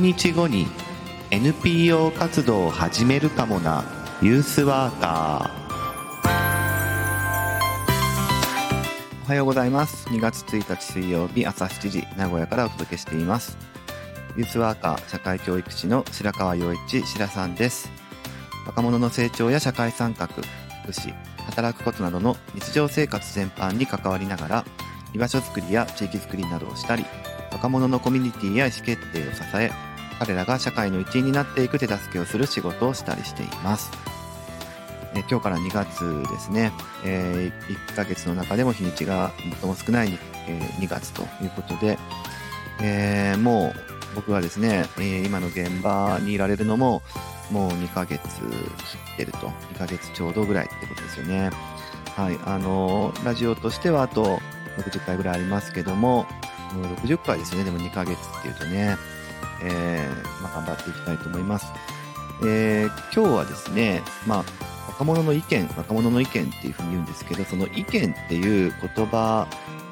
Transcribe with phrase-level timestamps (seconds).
[0.00, 0.66] 日後に
[1.30, 3.84] NPO 活動を始めるかもな。
[4.22, 5.60] ユースワーカー。
[9.24, 10.08] おはようございます。
[10.08, 13.56] 2月1日水曜日朝7時名古屋からお届けしています。
[14.36, 17.90] ユースワーカー社会教育士の白川陽一白さんです。
[18.66, 20.42] 若者の成長や社会参画福
[20.92, 21.14] 祉
[21.46, 24.64] 働くことなどの日常生活全般に関わりながら
[25.14, 27.04] 居場所づくりや地域づくりなどをしたり
[27.52, 29.89] 若者のコミュニティや意思決定を支え
[30.20, 33.90] 彼らが社会の一員になっていく手助けをする仕事をしたりしています。
[35.14, 36.72] え今日から2月ですね、
[37.04, 41.98] えー、1ヶ月の中でも日にちが最も少ない 2,、えー、2月ということで、
[42.80, 47.02] えー、もう僕はですね、え今の現場にいられるのも
[47.50, 48.44] もう2ヶ月切
[49.14, 49.48] ってると。
[49.72, 51.50] 2ヶ月ちょうどぐらいってことですよね。
[52.16, 54.38] はいあのラジオとしてはあと
[54.76, 56.26] 60回ぐらいありますけども
[57.06, 57.64] 60回ですね。
[57.64, 58.96] でも2ヶ月っていうとね、
[59.62, 61.66] えー、まあ、頑張っていきたいと思います、
[62.42, 64.44] えー、今日はですねまあ
[64.88, 69.46] 若者の意見若者の意見っていうふうに言うんですけどその意見っていう言葉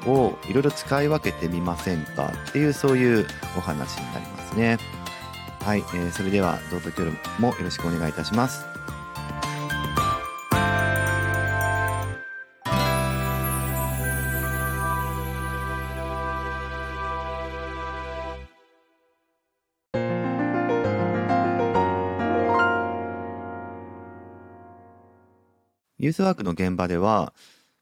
[0.05, 4.77] をいろいろ使い分けてみませんかっていうそういうお話になりますね。
[5.61, 8.78] はい、えー、それではどうぞ今日もよろしくお願いいたします。
[25.99, 27.33] ユースワークの現場では、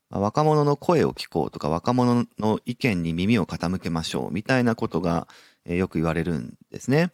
[0.09, 5.27] 若者の声を聞こうとか、若者の意見に耳を傾けましょうみたいなことが、
[5.65, 7.11] よく言われるんですね。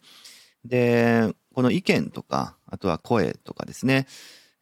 [0.64, 4.06] で、この意見とか、あとは声とかですね、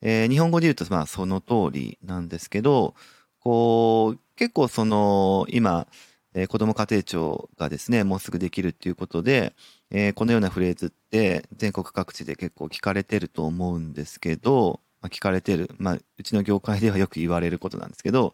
[0.01, 2.95] えー、日本語で言うと、まあ、その通りなんですけど、
[3.39, 5.87] こう、結構その、今、
[6.35, 9.55] えー、子ども家庭庁がですね、もうすぐできるっていうことで、
[9.91, 18.33] えー、このようなフレーズって全国各地で結構聞かれてると思うんですけど、ま、聞かれてる、まあ、うちの業界ではよく言われることなんですけど、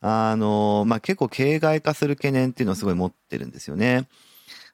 [0.00, 4.06] あの、まあ、結構形骸化する懸念っていうのをすごい持ってるんですよね。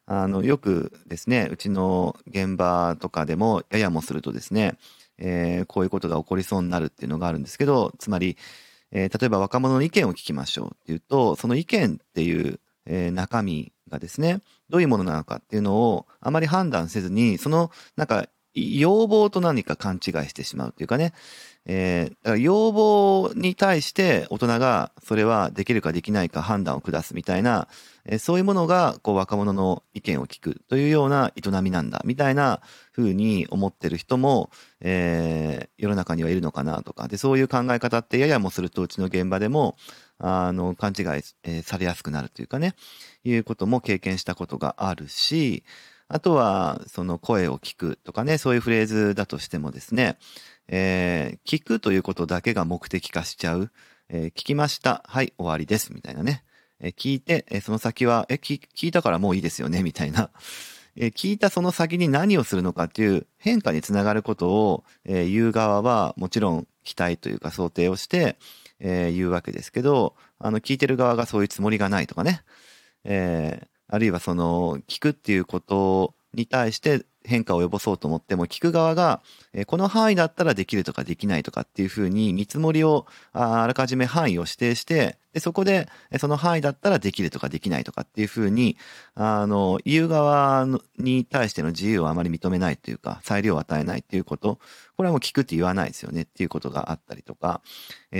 [0.06, 4.74] あの、よくですね、うちの現場とかでも、ややもするとですね、
[5.18, 8.36] えー、こういうことが起こりそうになるっていうのがあるんですけど、つまり、
[8.90, 18.26] えー、例えば若者の意見を聞きましょうっていうと、その意見っていう、えー、中身がですね、どういうものなのかっていうのをあまり判断せずに、そのなんか
[18.78, 21.12] 要望と何か勘違いしてしまうっていうかね、
[21.66, 27.68] えー、だから要望に対して大人がそれはできるかできないか判断を下すみたいな、
[28.04, 32.60] えー、そういうものがこう若者の意見を聞くというような営みなんだみたいな
[32.94, 34.50] 風に思ってる人も、
[34.80, 37.08] えー、世の中にはいるのかなとか。
[37.08, 39.76] でそういう考え方ってややもするとうちの現場でも
[40.18, 42.74] あの勘違い、え、されやすくなるというかね。
[43.24, 45.62] いうことも経験したことがあるし
[46.12, 50.18] あとは、その声を聞くとかね、そういうフレーズだとしてもですね、
[50.66, 53.70] えー、聞くということだけが目的化しちゃう。
[54.08, 55.04] えー、聞きました。
[55.06, 55.94] はい、終わりです。
[55.94, 56.42] みたいなね。
[56.80, 59.82] えー、聞いて、えその先は、え聞、いたからもういいですよね。
[59.84, 60.30] みたいな。
[60.96, 68.36] え聞いたその先に何をするのかっていう変化につながることを、え言う側はもちろん期待というか想定をして、
[68.80, 72.42] え言うわけですけど、あの、聞いてる側がそういうつもりがないとかね。
[73.04, 79.20] え、あるいはその聞くっていうことに対して変化を及ぼそうと思っても聞く側が、
[79.66, 88.76] この範囲だったらできるとかできないとかっていうふうに見積もりをあらかじめ範囲を指定してでそこでその範囲だったらできるとかできないとかっていうふうに
[89.14, 90.66] あの言う側
[90.98, 94.58] に対しての自由をあまり認めないというか裁量を与えないっていうこと
[94.96, 97.60] これはもう聞くって言わないですよねっていうことがあったりとか、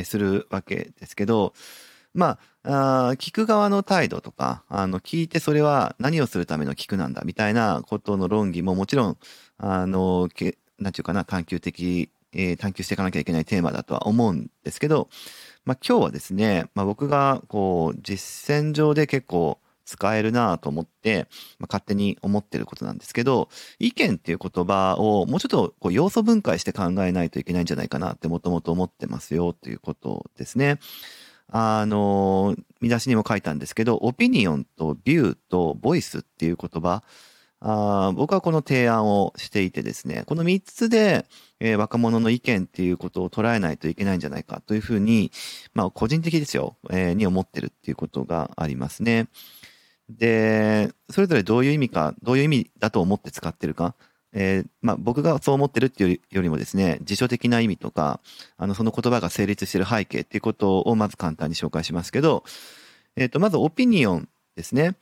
[0.04, 1.54] するわけですけど
[2.14, 9.18] まあ、あ聞く側の態度とか、あの、聞いてそれは何をするための聞くなんだみたいなことの論議ももちろん、
[9.58, 15.08] あの、けなんていうかな、探求的、えー、探求していかなきゃいけないテーマだとは思うんですけど、
[15.64, 19.58] まあ今日はですね、まあ僕がこう、実践上で結構
[19.90, 21.26] 使えるなと思って、
[21.58, 23.48] まあ、勝手に思ってることなんですけど、
[23.80, 30.78] 意見っていう言葉をもうちょっとこう要素分解して考えないといけないんじゃないかなってもともと思ってますよということですね。
[31.52, 37.02] あの、見出しにも書いたんですけど、オピニオンとビューとボイスっていう言葉、
[37.62, 41.26] あ僕はこの提案をしていてですね、この3つで、
[41.58, 45.30] えー、若者の意見っていうことを捉えないといけないんじゃないかというふうに、
[45.74, 49.28] まあ個人的ですよ、えー、に思ってるっていうことがありますね。
[50.08, 53.94] で、それぞれどういう意味か、どういう意味だと思って使ってるか、
[54.32, 58.20] えー、まあ、僕がそう思ってるっていうよりもですね、辞書的な意味とか、
[58.56, 62.44] あの、その言葉が成立している背景っていうことをまず簡単に紹介しますけど、
[63.16, 64.96] えっ、ー、と、まずオピニオンですね。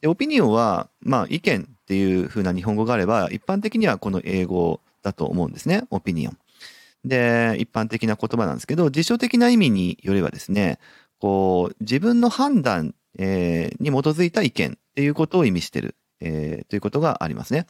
[0.00, 5.84] で、オピニオンは、まあ、意見っていう風な日本語があれば、一般的にはこの英語だと思うんですね。
[5.90, 6.38] オピニオン。
[7.04, 10.78] で、一般的な言葉なんですけど、辞書的な意味によればですね、
[11.18, 17.66] こう、自分の判断、えー、に基づいた意見っていうことを意味してる、えー、ということがありますね。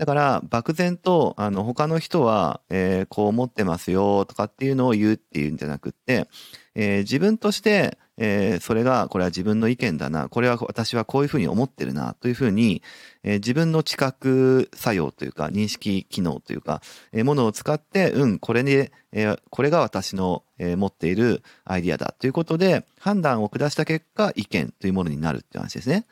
[0.00, 6.26] だから、漠然と、あの、他の人は、えー、こう思ってますよとかっていうのを言うっていうんじゃなくって、
[6.74, 12.82] えー、自分として、えー、それが、これは自分の意見だな、これは私はこういうふうに思ってるな、というふうに、
[13.24, 16.80] えー、自分の知覚作用というか、認識機能というか、
[17.12, 26.06] えー、ものを使って、うん、これで、えー、これが私の、えー、持っているアイディアだということで、判断を下した結果、意見というものになるっていう話ですね。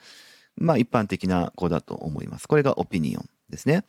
[0.59, 2.49] まあ、一般的な子だと思います。
[2.49, 3.31] これがオピニオン。
[3.51, 3.85] ですね。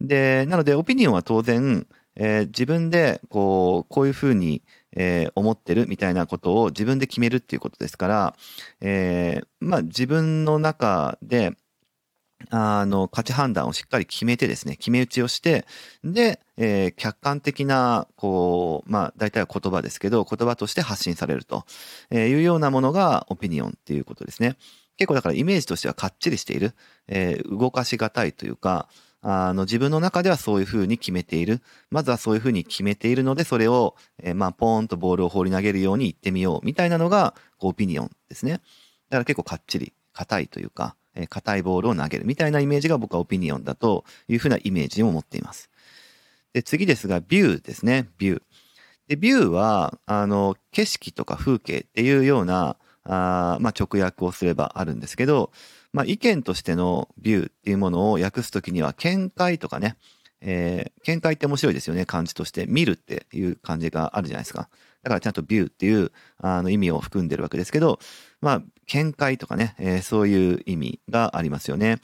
[0.00, 1.86] で、なので、オピニオンは当然、
[2.16, 4.62] えー、自分で、こう、こういうふうに、
[4.96, 8.36] えー、思ってるみたいなことを自分で決めるっていうことですから、
[8.80, 11.56] えー、まあ、自分の中で、
[12.50, 15.66] あの、価値判断をしっかり決めてですね、決め打ちをして、
[16.04, 21.64] で、えー、客観的な、こう、まあ、大体は言葉ですけど、言葉として発信されると
[22.12, 24.56] いうようなものがオピニオンっていうことですね。
[24.96, 26.74] 結構だからイメージとしてはかっちりしている、
[27.08, 28.88] えー、動かしがたいというか、
[29.28, 31.60] あの、自分の中ではそういうふうに決めている。
[31.90, 38.52] まずはそういうふうに決めているので、それを、えー、まあ、ポーンとボールを放り投げるように言ってみよう、みたいなのが、オピニオンですね。
[38.52, 45.70] だから結構かっちり、硬いというか、えー、硬いボールを投げるみたいなイメージが僕はオピニオンだというふうなイメージを持っています。
[46.52, 48.42] で、次ですが、ビューですね、ビュー。
[49.08, 52.76] で、ビューは、あの、景色とか風景っていうような、
[53.08, 55.50] あまあ、直訳をすればあるんですけど、
[55.92, 59.96] まあ、意見としてのビューっていうものを訳すときには、見解とかね、
[60.40, 62.66] えー、見解って面白いですよね、漢字として。
[62.66, 64.68] 見るっていう漢字があるじゃないですか。
[65.02, 68.00] だからちゃんとビューっていうあの意味を含んでるわけですけど、
[68.40, 72.00] まあ、見解とかね、えー、そういう意味がありますよね。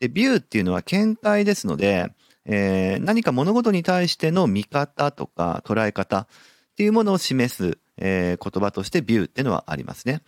[0.00, 2.12] で、ビューっていうのは見解ですので、
[2.46, 6.26] えー、何か物事に対しての見方とか捉え方っ
[6.76, 10.22] ていうものを示すえー、言葉としてビューっていうのはありますね。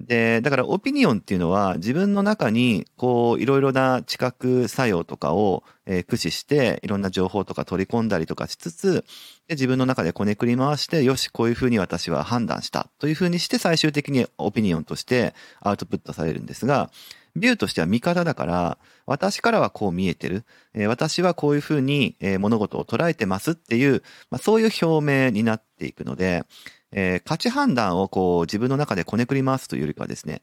[0.00, 9.04] で、だからオピニオンっていうのは自分の中にこういろいろな知覚作用とかを、えー、駆使していろんな情報とか取り込んだりとかしつつ
[9.48, 16.90] で自分の中でこねくり回してよしこういうふうに私は判断したというふうにして最終的にオピニオンとしてアウトプットされるんですが
[17.38, 20.44] ビューとしては味方だから、私からはこう見えてる。
[20.74, 26.44] えー、私はこういうふうに、えー、物事を捉えてますっていう、まあ、そういう表明になっていくので、
[26.92, 30.42] えー、価値判断をこう自分の中でこねくり回すというよりかはですね、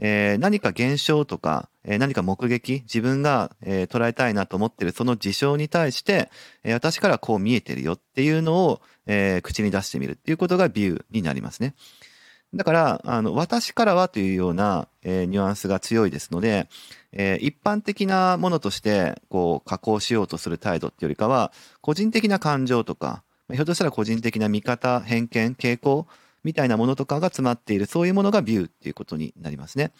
[0.00, 6.30] えー、何か現象とか、えー、何か目撃、自分が、えー、捉えたいなと思ってるその事象に対して、
[6.64, 11.74] えー、私からこう見えてるよっていうのを、えー、口に出してみるっていうことがビューになりますね。
[12.54, 16.68] だから、あの、私からはというような、えー、ニュアンスが強いですので、
[17.12, 26.06] えー、一般的なものとして、こう、加工しようとする態度っていうよりかは、個人的な感情とか、ひょっとしたら個人的な見方、偏見、傾向
[26.44, 29.92] みたいなものとかが詰まっている、そういうものがビューっていうことになりますね。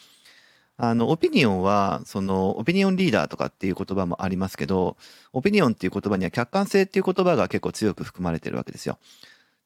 [0.76, 4.96] あの、オピニオンは、その、オピニオンリーダーとかっていう言葉もありますけど、
[5.32, 8.98] オピニオンっていう言葉には客観性っていう言葉が結構強く含まれてるわけですよ。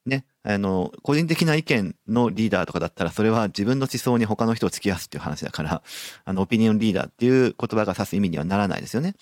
[0.04, 5.82] ね、あの、個人的な意見のリーダーとかだったら、それは自分の思想に他の人を突き合わすっていう話だから、
[6.24, 9.14] あの、オピニオンリーダーっていう言葉が指す意味にはならないですよね。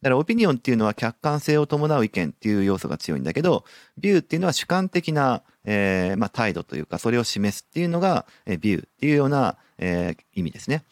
[0.00, 3.64] だからオピニオンっていうのは客観性を伴う意見っていう要素が強いんだけど、
[3.98, 10.84] ビューっていうのは主観的な、えー、まあ、態度というか、それを示すっていうのが、えー、ビューっていうような、えー、意味ですね。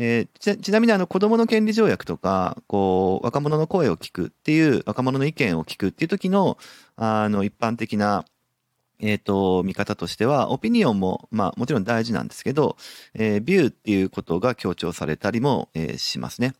[0.00, 6.56] えー、ちなみにあの子供の権利条約とか、こう、若者の声を聞くっていう、若者の意見を聞くっていう時の、
[6.96, 8.24] あの、一般的な、
[9.00, 12.76] えっ、ー、と、見方としては、オピニオンも、まあ、もちろん大事なんですけど、
[13.14, 16.54] えー、ビューっていうことが強調されたりも、えー、しますね。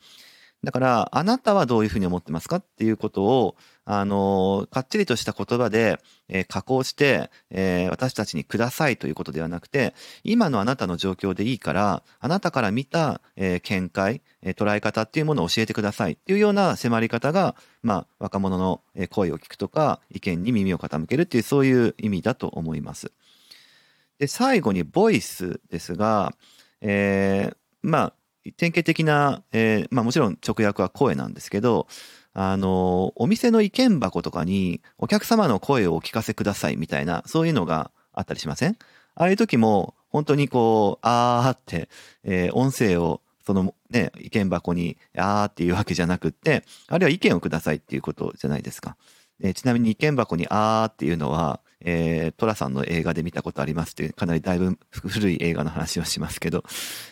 [0.65, 23.13] だから、あなたはどういうふうに思ってますかっていうことを、あの、かっちりとした言葉で、えー、加工して、えー、私たちにくださいということではなくて、今のあなたの状況でいいから、あなたから見た、えー、見解、え捉え方っていうものを教えてくださいっていうような迫り方が、まあ、若者の声を聞くとか、意見に耳を傾けるっていう、そういう意味だと思います。
[24.19, 26.35] で、最後に、ボイスですが、
[26.81, 28.13] えまあ、
[28.57, 31.87] 典型的な、えまあもちろん直訳は声なんですけど、
[32.35, 38.77] あの、お店の意見箱とかにお客様の声をお聞かせくださいみたいな、そういうのがあったりしません？
[39.15, 41.89] ああいう時も、本当にこう、あーって、
[42.25, 48.97] えー、音声をそのね、意見箱に、あーっていうわけじゃなくって、あるいは意見をくださいっていうことじゃないですか。
[49.43, 56.65] えー、ちなみに意見箱にあーっていうのは、えー、トラさんの映画で見たことありますっていう、かなりだいぶ古い映画の話をしますけど、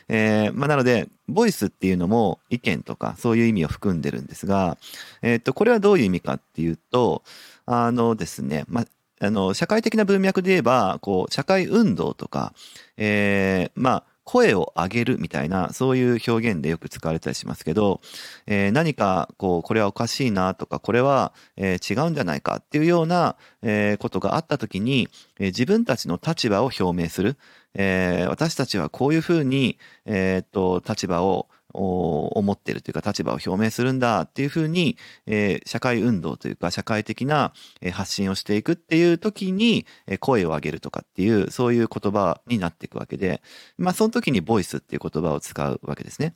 [0.09, 4.77] えー、まあ、なので、ボイスっていうのも意見とかそういう意味を含んでるんですが、
[5.23, 7.23] えっ、と、これはどういう意味かっていうと、
[7.65, 8.87] あのですね、まあ、
[9.21, 12.53] あの、社会的な文脈で言えば、こう、社会運動とか、
[12.97, 18.01] えー、まあ、声を上げるみたいな、そういう表現でよく使われたりしますけど、
[18.47, 27.37] えー、何か、こう、これはおかしいなとか、これは、えー、違うんじゃないかっていうような、えー、ことがあったときに、えー、自分たちの立場を表明する。
[27.79, 34.97] えー、私たちはこういうふうに、えー、っと、立場を思っているというか立場を表明するんだっていうふうに、
[35.27, 37.53] えー、社会運動というか社会的な
[37.93, 39.87] 発信をしていくっていう時に
[40.21, 43.43] 声を上げるとかっていうそういう言葉になっていくわけで、
[43.79, 46.35] まあその時にボイスっていう言葉を使うわけですね。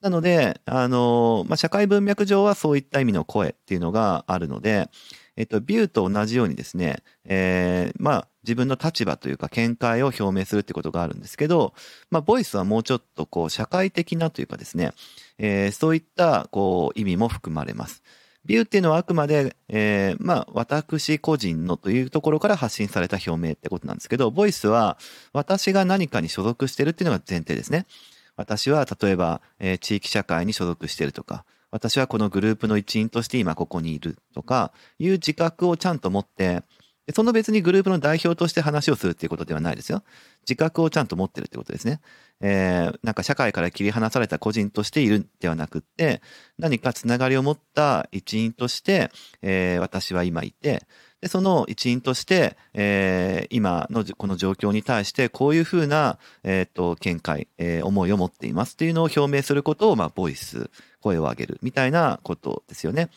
[0.00, 4.90] なので、あの、まあ、社会文脈上はそういった意味の声っていうのがあるので、
[5.36, 11.74] えっと、ビューと同じようにですね、えー、まあ、自分の立場というか見解を表明するってことがあるんですけど、
[12.10, 14.92] まあ、ボイスはもうちょっとこう、社会的なというかですね、
[15.38, 18.02] えー、そういったこう、意味も含まれます。
[18.46, 24.96] ビューっていうのはあくまで、えー、まあ、私個人のというところから発信された表明ってことなんですけど、ボイスは
[25.32, 27.86] 私が何かに所属してるっていうのが前提ですね。
[28.36, 31.44] 私は例えば、えー、地域社会に所属してるとか、
[31.76, 36.62] 私はこのグループの一員として今ここにいるとかいう自覚をちゃんと持って、
[37.14, 40.02] その別にグループの代表として話をするっていうことではないですよ。
[40.40, 42.00] 自覚をちゃんと持ってるってことですね。
[42.40, 46.20] えー、なんか社会から切り離された個人としているんではなくって、
[46.58, 49.10] 何かつながりを持った一員として、
[49.42, 50.86] えー、私は今いて、
[51.20, 60.70] で、その一員として、えー、今のこの状況に対して、こういうふうな、えっ、ー、と、見解、えー、思いを持っていますっていうのを表明することを、まあ、ボイス、
[61.00, 63.08] 声を上げるみたいなことですよね。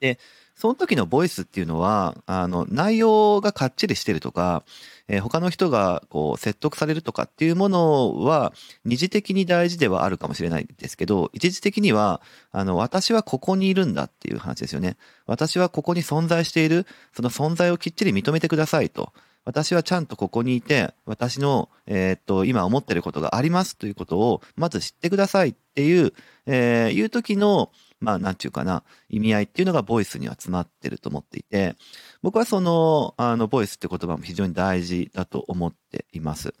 [0.00, 0.18] で、
[0.54, 4.64] その時のボイスっていうのは、あの、内容がかっちりしてるとか、
[5.08, 14.96] えー、他の人がこう説得されるとかっていうものは二次的に大事ではあるかもしれないですけど、一時的には、あの、私はここにいるんだっていう話ですよね。
[15.26, 19.12] 私はここに存在している、その存在をきっちり認めてくださいと。
[19.44, 26.14] 私はちゃんとここにいて、私の、えー、っと、今思ってることがありますということを、まず知ってくださいっていう、
[26.46, 27.70] えー、いう時の、
[28.04, 31.74] まあ、なんていうかな、意味合いっていうのがボイスには詰まってると思っていて、
[32.22, 36.54] 僕はその、あの、ボイスって言葉も非常に大事だと思っています。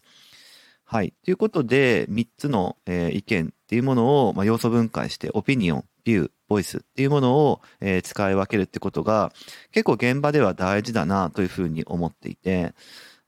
[0.84, 1.12] はい。
[1.24, 9.32] ということで、3つの、えー、意見っていうものを、まあ、要素分解して、オピニオン、ビュー、ボイスっていうものを、えー、使い分けるってことが、
[9.72, 12.74] 結構現場では大事だなというふうに思っていて、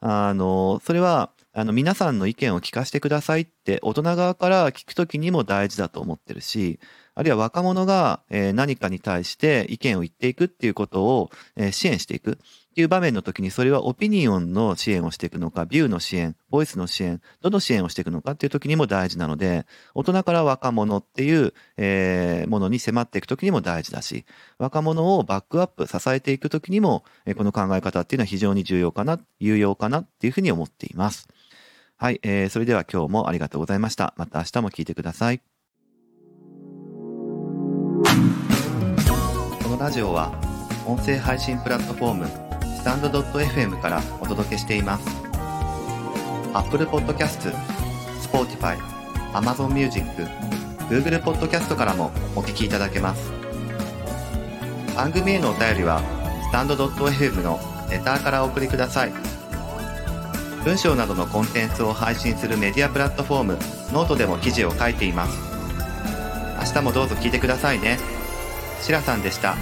[0.00, 6.78] あの、それは、あの、皆さんの意見を聞かせてくださいって大人側から聞くときにも大事だと思ってるし、
[7.14, 8.20] あるいは若者が
[8.52, 11.30] 何かに対して意見を言っていくっていうことを
[11.70, 12.36] 支援していくっ
[12.74, 21.54] ていう場面の時にそれはオピニオンの支援をしていくのか、ビューの支援、ボイスの支援、どの支援をしていくのかっていう時にも大事なので、大人から若者っていう
[22.50, 24.26] ものに迫っていく時にも大事だし、
[24.58, 27.02] 若者をバックアップ、支えていく時にも
[27.34, 31.30] この考え方っていうのは非常に重要かな、有用かなっていうふうに思っています。
[31.98, 34.12] はい、えー、それでは今日もありがとうございました。
[34.18, 35.40] また明日も聞いてください。
[39.62, 40.30] このラジオは
[40.86, 42.26] 音声配信プラットフォーム
[42.76, 45.08] スタンド .fm からお届けしています
[46.54, 47.52] Apple Podcast、
[48.20, 48.76] Spotify、
[49.32, 50.06] Amazon Music、
[50.88, 53.32] Google Podcast からもお聞きいただけます
[54.94, 56.00] 番組へのお便りは
[56.48, 57.58] スタンド .fm の
[57.90, 59.35] レターからお送りください
[60.66, 63.52] 文章などのコンテンツを配信するメディアプラットフォーム
[63.92, 65.38] ノートでも記事を書いています
[66.58, 67.98] 明日もどうぞ聞いてくださいね。
[68.80, 69.54] しらさんでした。